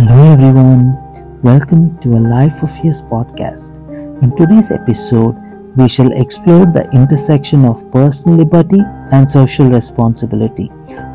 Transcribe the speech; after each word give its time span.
Hello, 0.00 0.32
everyone. 0.32 0.96
Welcome 1.42 1.98
to 1.98 2.16
a 2.16 2.22
Life 2.34 2.62
of 2.62 2.74
Years 2.82 3.02
podcast. 3.02 3.84
In 4.22 4.34
today's 4.34 4.70
episode, 4.70 5.36
we 5.76 5.88
shall 5.88 6.10
explore 6.12 6.64
the 6.64 6.88
intersection 6.94 7.66
of 7.66 7.84
personal 7.92 8.38
liberty 8.38 8.80
and 9.12 9.28
social 9.28 9.68
responsibility. 9.68 10.68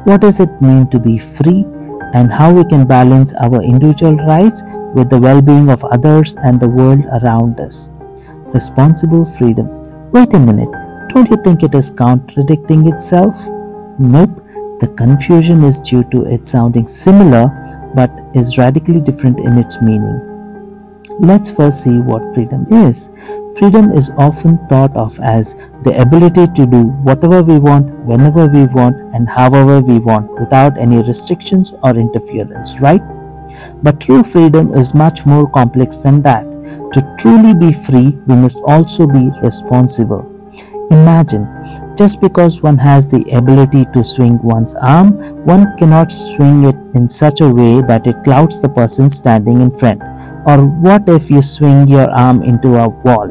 What 0.03 0.21
does 0.21 0.40
it 0.40 0.62
mean 0.62 0.87
to 0.92 0.99
be 0.99 1.17
free, 1.17 1.65
and 2.13 2.31
how 2.31 2.53
we 2.53 2.63
can 2.63 2.85
balance 2.85 3.33
our 3.42 3.63
individual 3.63 4.17
rights 4.17 4.62
with 4.94 5.10
the 5.10 5.17
well 5.17 5.42
being 5.42 5.72
of 5.72 5.83
others 5.86 6.36
and 6.44 6.60
the 6.60 6.70
world 6.70 7.06
around 7.24 7.60
us? 7.60 7.90
Responsible 8.54 9.26
freedom. 9.26 9.67
Wait 10.12 10.31
a 10.36 10.40
minute, 10.40 10.70
don't 11.10 11.31
you 11.31 11.38
think 11.38 11.63
it 11.63 11.74
is 11.74 11.90
contradicting 11.90 12.88
itself? 12.88 13.36
Nope, 13.97 14.46
the 14.79 14.94
confusion 14.96 15.63
is 15.63 15.81
due 15.81 16.04
to 16.12 16.27
it 16.27 16.45
sounding 16.45 16.88
similar 16.88 17.65
but 17.95 18.12
is 18.34 18.58
radically 18.58 19.02
different 19.02 19.40
in 19.40 19.58
its 19.58 19.81
meaning. 19.81 20.20
Let's 21.20 21.49
first 21.49 21.81
see 21.81 21.99
what 21.99 22.34
freedom 22.36 22.66
is. 22.70 23.09
Freedom 23.58 23.94
is 23.94 24.12
often 24.17 24.58
thought 24.67 24.94
of 24.98 25.17
as 25.22 25.55
the 25.84 26.00
ability 26.02 26.48
to 26.48 26.66
do 26.67 26.88
whatever 27.08 27.41
we 27.41 27.58
want, 27.58 27.89
whenever 28.05 28.48
we 28.48 28.66
want, 28.66 28.98
and 29.16 29.30
however 29.30 29.80
we 29.80 29.98
want 29.98 30.30
without 30.38 30.77
any 30.77 30.98
restrictions 30.98 31.73
or 31.84 31.95
interference, 31.95 32.81
right? 32.81 33.02
But 33.81 34.02
true 34.02 34.23
freedom 34.23 34.73
is 34.73 34.94
much 34.94 35.25
more 35.25 35.50
complex 35.50 35.98
than 36.02 36.22
that. 36.23 36.44
To 36.94 37.16
truly 37.17 37.53
be 37.53 37.72
free, 37.72 38.17
we 38.27 38.36
must 38.36 38.62
also 38.66 39.08
be 39.08 39.31
responsible. 39.41 40.31
Imagine, 40.91 41.45
just 41.98 42.22
because 42.22 42.62
one 42.62 42.77
has 42.77 43.08
the 43.08 43.23
ability 43.31 43.85
to 43.94 44.03
swing 44.03 44.41
one's 44.41 44.76
arm, 44.76 45.13
one 45.45 45.77
cannot 45.77 46.12
swing 46.12 46.66
it 46.66 46.76
in 46.94 47.08
such 47.08 47.41
a 47.41 47.49
way 47.49 47.81
that 47.81 48.08
it 48.08 48.23
clouds 48.23 48.61
the 48.61 48.70
person 48.70 49.09
standing 49.09 49.61
in 49.61 49.75
front. 49.78 50.02
Or 50.45 50.66
what 50.66 51.08
if 51.09 51.31
you 51.31 51.42
swing 51.42 51.88
your 51.88 52.09
arm 52.11 52.44
into 52.44 52.75
a 52.75 52.89
wall? 52.89 53.28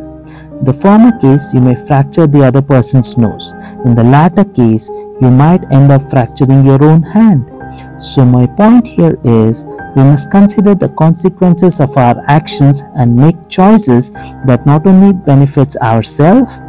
The 0.62 0.72
former 0.72 1.12
case, 1.18 1.52
you 1.52 1.60
may 1.60 1.74
fracture 1.74 2.26
the 2.26 2.44
other 2.44 2.62
person's 2.62 3.18
nose. 3.18 3.54
In 3.84 3.94
the 3.94 4.04
latter 4.04 4.44
case, 4.44 4.88
you 5.20 5.30
might 5.30 5.64
end 5.70 5.92
up 5.92 6.02
fracturing 6.10 6.64
your 6.64 6.82
own 6.82 7.02
hand. 7.02 7.50
So, 7.98 8.24
my 8.24 8.46
point 8.46 8.86
here 8.86 9.18
is 9.24 9.64
we 9.96 10.02
must 10.02 10.30
consider 10.30 10.74
the 10.74 10.88
consequences 10.90 11.80
of 11.80 11.96
our 11.96 12.22
actions 12.26 12.82
and 12.96 13.16
make 13.16 13.48
choices 13.48 14.10
that 14.46 14.64
not 14.64 14.86
only 14.86 15.12
benefits 15.12 15.76
ourselves 15.76 16.60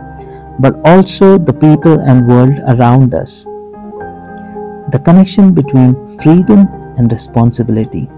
but 0.60 0.76
also 0.86 1.38
the 1.38 1.54
people 1.54 2.00
and 2.00 2.28
world 2.28 2.60
around 2.68 3.14
us. 3.14 3.44
The 4.92 5.02
connection 5.04 5.54
between 5.54 5.96
freedom 6.20 6.68
and 6.98 7.12
responsibility. 7.12 8.10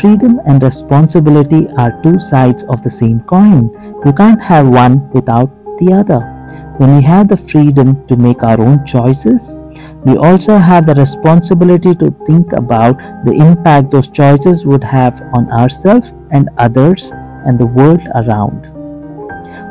Freedom 0.00 0.40
and 0.46 0.62
responsibility 0.62 1.68
are 1.76 2.00
two 2.02 2.18
sides 2.18 2.62
of 2.64 2.82
the 2.82 2.90
same 2.90 3.20
coin. 3.20 3.70
You 4.04 4.12
can't 4.12 4.42
have 4.42 4.68
one 4.68 5.10
without 5.10 5.50
the 5.78 5.92
other. 5.92 6.30
When 6.78 6.96
we 6.96 7.02
have 7.02 7.28
the 7.28 7.36
freedom 7.36 8.06
to 8.06 8.16
make 8.16 8.42
our 8.42 8.60
own 8.60 8.84
choices, 8.86 9.58
we 10.04 10.16
also 10.16 10.54
have 10.54 10.86
the 10.86 10.94
responsibility 10.94 11.94
to 11.96 12.10
think 12.26 12.52
about 12.52 12.98
the 13.24 13.32
impact 13.32 13.90
those 13.90 14.08
choices 14.08 14.66
would 14.66 14.84
have 14.84 15.20
on 15.32 15.50
ourselves 15.52 16.14
and 16.30 16.48
others 16.58 17.12
and 17.46 17.58
the 17.58 17.66
world 17.66 18.02
around. 18.14 18.66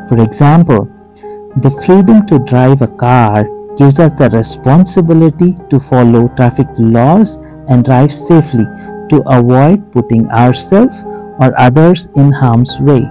For 0.08 0.22
example, 0.22 0.88
the 1.58 1.70
freedom 1.86 2.26
to 2.26 2.40
drive 2.40 2.82
a 2.82 2.88
car 2.88 3.46
gives 3.76 4.00
us 4.00 4.10
the 4.12 4.28
responsibility 4.30 5.56
to 5.70 5.78
follow 5.78 6.26
traffic 6.34 6.66
laws 6.78 7.36
and 7.68 7.84
drive 7.84 8.10
safely 8.10 8.64
to 9.08 9.22
avoid 9.26 9.92
putting 9.92 10.28
ourselves 10.30 11.04
or 11.38 11.54
others 11.58 12.06
in 12.16 12.32
harm's 12.32 12.80
way. 12.80 13.02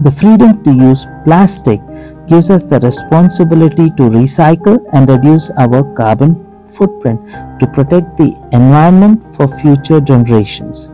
The 0.00 0.10
freedom 0.10 0.62
to 0.64 0.72
use 0.74 1.06
plastic 1.24 1.80
gives 2.26 2.50
us 2.50 2.64
the 2.64 2.80
responsibility 2.80 3.90
to 3.90 4.10
recycle 4.10 4.84
and 4.92 5.08
reduce 5.08 5.50
our 5.50 5.84
carbon 5.94 6.34
footprint 6.66 7.24
to 7.60 7.66
protect 7.68 8.16
the 8.16 8.34
environment 8.52 9.22
for 9.22 9.46
future 9.46 10.00
generations. 10.00 10.90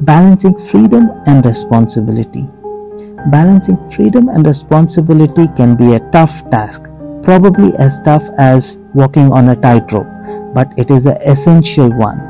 Balancing 0.00 0.58
freedom 0.58 1.10
and 1.26 1.46
responsibility. 1.46 2.48
Balancing 3.26 3.76
freedom 3.90 4.28
and 4.28 4.46
responsibility 4.46 5.48
can 5.56 5.74
be 5.74 5.94
a 5.94 6.00
tough 6.10 6.48
task, 6.50 6.84
probably 7.22 7.76
as 7.76 8.00
tough 8.00 8.22
as 8.38 8.78
walking 8.94 9.32
on 9.32 9.48
a 9.50 9.56
tightrope, 9.56 10.06
but 10.54 10.72
it 10.78 10.90
is 10.90 11.04
an 11.04 11.18
essential 11.22 11.90
one. 11.90 12.22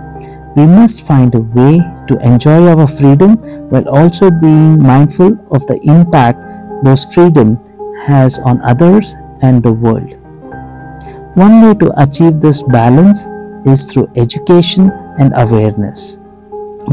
We 0.56 0.66
must 0.66 1.06
find 1.06 1.32
a 1.34 1.40
way 1.40 1.78
to 2.08 2.18
enjoy 2.24 2.66
our 2.66 2.86
freedom 2.86 3.36
while 3.68 3.88
also 3.88 4.30
being 4.30 4.82
mindful 4.82 5.38
of 5.52 5.66
the 5.66 5.78
impact 5.84 6.40
those 6.82 7.04
freedom 7.14 7.60
has 8.06 8.38
on 8.38 8.60
others 8.62 9.14
and 9.42 9.62
the 9.62 9.72
world. 9.72 10.18
One 11.36 11.62
way 11.62 11.74
to 11.74 11.92
achieve 12.02 12.40
this 12.40 12.62
balance 12.62 13.28
is 13.66 13.92
through 13.92 14.08
education 14.16 14.90
and 15.20 15.32
awareness. 15.36 16.18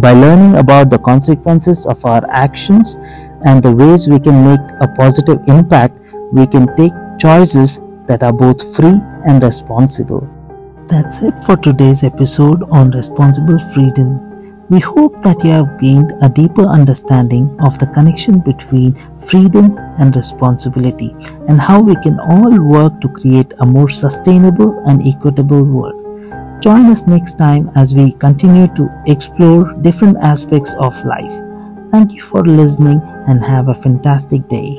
By 0.02 0.12
learning 0.12 0.58
about 0.58 0.90
the 0.90 1.00
consequences 1.00 1.86
of 1.86 2.04
our 2.04 2.22
actions 2.30 2.98
and 3.46 3.62
the 3.64 3.72
ways 3.72 4.08
we 4.08 4.20
can 4.20 4.46
make 4.46 4.66
a 4.82 4.88
positive 4.88 5.40
impact, 5.48 5.98
we 6.34 6.46
can 6.48 6.76
take 6.76 6.94
choices 7.20 7.80
that 8.08 8.24
are 8.24 8.34
both 8.34 8.76
free 8.76 9.00
and 9.26 9.42
responsible. 9.42 10.28
That's 10.88 11.24
it 11.24 11.38
for 11.40 11.56
today's 11.56 12.04
episode 12.04 12.64
on 12.70 12.92
responsible 12.92 13.60
freedom. 13.74 14.20
We 14.70 14.80
hope 14.80 15.22
that 15.22 15.44
you 15.44 15.52
have 15.52 15.80
gained 15.80 16.12
a 16.24 16.30
deeper 16.30 16.64
understanding 16.64 17.56
of 17.62 17.78
the 17.78 17.86
connection 17.88 18.40
between 18.40 18.96
freedom 19.20 19.78
and 20.00 20.16
responsibility 20.16 21.16
and 21.48 21.62
how 21.62 21.82
we 21.82 21.96
can 22.02 22.20
all 22.20 22.60
work 22.60 23.00
to 23.02 23.10
create 23.10 23.54
a 23.60 23.66
more 23.66 23.90
sustainable 23.90 24.82
and 24.88 25.06
equitable 25.06 25.64
world. 25.64 26.02
Join 26.64 26.88
us 26.88 27.06
next 27.06 27.38
time 27.38 27.70
as 27.76 27.94
we 27.94 28.14
continue 28.14 28.68
to 28.74 28.90
explore 29.06 29.74
different 29.82 30.18
aspects 30.18 30.74
of 30.80 30.94
life. 31.06 31.45
Thank 31.96 32.12
you 32.12 32.22
for 32.22 32.44
listening 32.44 33.00
and 33.26 33.42
have 33.42 33.70
a 33.70 33.74
fantastic 33.74 34.50
day. 34.50 34.76